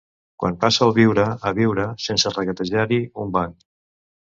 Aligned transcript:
Quan 0.43 0.55
passa 0.63 0.81
el 0.85 0.93
viure, 0.95 1.27
a 1.51 1.53
viure!, 1.61 1.87
sense 2.09 2.35
regatejar-hi 2.41 3.03
un 3.27 3.41
banc 3.41 3.67